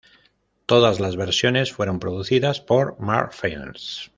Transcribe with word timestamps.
Todas 0.65 0.99
las 0.99 1.15
versiones 1.15 1.73
fueron 1.73 1.99
producidas 1.99 2.59
por 2.59 2.99
Mark 2.99 3.35
Films. 3.35 4.09